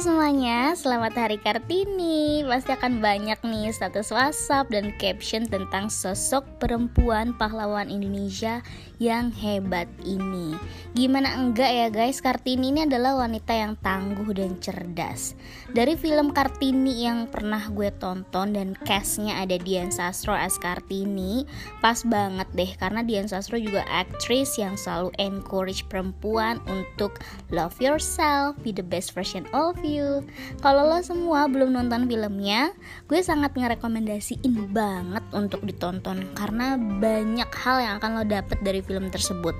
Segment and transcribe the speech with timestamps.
[0.00, 2.40] semuanya, selamat Hari Kartini.
[2.48, 8.64] Pasti akan banyak nih status whatsapp dan caption tentang sosok perempuan pahlawan Indonesia
[8.96, 10.56] yang hebat ini.
[10.96, 15.36] Gimana enggak ya guys, Kartini ini adalah wanita yang tangguh dan cerdas.
[15.68, 21.44] Dari film Kartini yang pernah gue tonton dan castnya ada Dian Sastro as Kartini
[21.84, 27.20] Pas banget deh, karena Dian Sastro juga aktris yang selalu encourage perempuan untuk
[27.52, 30.24] love yourself, be the best version of you.
[30.64, 32.72] Kalau lo semua belum nonton filmnya,
[33.06, 39.12] gue sangat ngerekomendasiin banget untuk ditonton karena banyak hal yang akan lo dapet dari film
[39.12, 39.52] tersebut.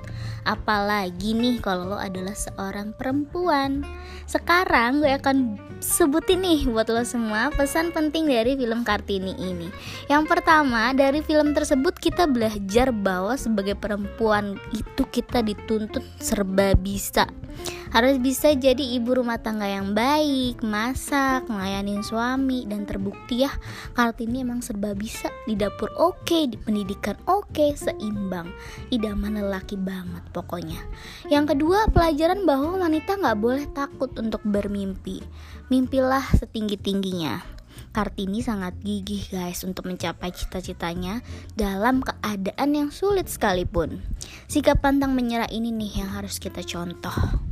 [0.45, 3.85] Apalagi nih kalau lo adalah seorang perempuan.
[4.25, 9.69] Sekarang gue akan sebutin nih buat lo semua pesan penting dari film Kartini ini.
[10.09, 17.29] Yang pertama, dari film tersebut kita belajar bahwa sebagai perempuan itu kita dituntut serba bisa
[17.91, 23.51] harus bisa jadi ibu rumah tangga yang baik, masak, ngelayanin suami dan terbukti ya
[23.91, 28.47] Kartini emang serba bisa di dapur oke, okay, di pendidikan oke, okay, seimbang,
[28.89, 30.79] idaman lelaki banget pokoknya.
[31.27, 35.19] Yang kedua pelajaran bahwa wanita nggak boleh takut untuk bermimpi,
[35.67, 37.43] mimpilah setinggi tingginya.
[37.91, 41.19] Kartini sangat gigih guys untuk mencapai cita-citanya
[41.59, 43.99] dalam keadaan yang sulit sekalipun.
[44.47, 47.50] Sikap pantang menyerah ini nih yang harus kita contoh.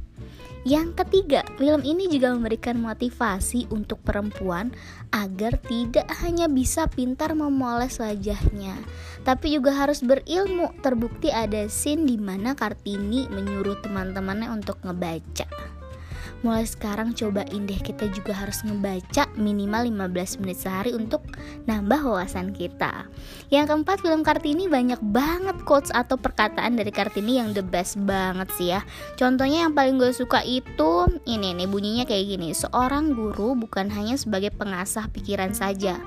[0.68, 4.76] Yang ketiga, film ini juga memberikan motivasi untuk perempuan
[5.16, 8.76] agar tidak hanya bisa pintar memoles wajahnya,
[9.24, 10.76] tapi juga harus berilmu.
[10.84, 15.69] Terbukti ada scene di mana Kartini menyuruh teman-temannya untuk ngebaca.
[16.40, 21.28] Mulai sekarang cobain deh kita juga harus ngebaca minimal 15 menit sehari untuk
[21.68, 23.12] nambah wawasan kita.
[23.52, 28.48] Yang keempat, film Kartini banyak banget quotes atau perkataan dari Kartini yang the best banget
[28.56, 28.88] sih ya.
[29.20, 32.56] Contohnya yang paling gue suka itu ini nih bunyinya kayak gini.
[32.56, 36.00] Seorang guru bukan hanya sebagai pengasah pikiran saja,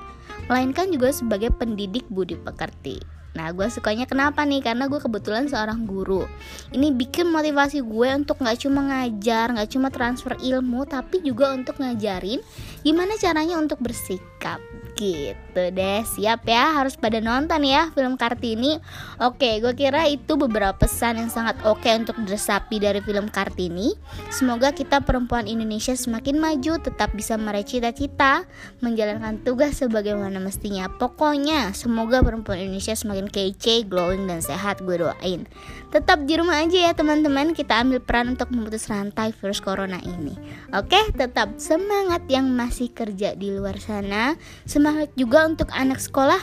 [0.49, 3.22] melainkan juga sebagai pendidik budi pekerti.
[3.33, 4.61] Nah gue sukanya kenapa nih?
[4.61, 6.25] Karena gue kebetulan seorang guru.
[6.69, 11.81] Ini bikin motivasi gue untuk gak cuma ngajar Gak cuma transfer ilmu Tapi juga untuk
[11.81, 12.39] ngajarin
[12.85, 14.61] Gimana caranya untuk bersikap.
[14.93, 16.77] Gitu deh, siap ya?
[16.77, 18.77] Harus pada nonton ya film Kartini.
[19.17, 23.97] Oke, gue kira itu beberapa pesan yang sangat oke untuk diresapi dari film Kartini.
[24.29, 28.45] Semoga kita perempuan Indonesia semakin maju Tetap bisa meraih cita-cita
[28.85, 30.85] Menjalankan tugas sebagaimana mestinya.
[30.91, 35.45] Pokoknya, semoga perempuan Indonesia semakin kece, glowing, dan sehat Gue doain.
[35.93, 37.53] Tetap di rumah aja ya teman-teman.
[37.53, 40.33] Kita ambil peran untuk memutus rantai virus corona ini.
[40.73, 44.35] Oke, tetap semangat yang masih kerja di luar sana.
[44.65, 46.41] Semangat juga untuk anak sekolah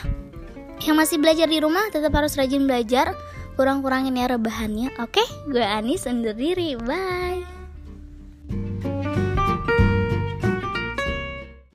[0.80, 3.12] yang masih belajar di rumah tetap harus rajin belajar.
[3.58, 4.96] Kurang-kurangin ya rebahannya.
[5.04, 5.20] Oke
[5.50, 6.80] gue Anis undur diri.
[6.80, 7.59] Bye